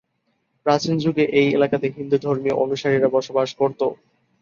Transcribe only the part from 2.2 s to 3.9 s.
ধর্মীয় অনুসারীরা বসবাস করত।